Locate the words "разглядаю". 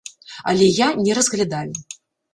1.19-1.73